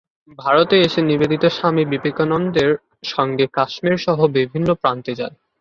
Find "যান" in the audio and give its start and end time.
5.15-5.33